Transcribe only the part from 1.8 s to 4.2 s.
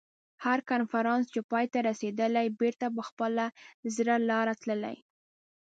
رسېدلی بېرته په خپله زړه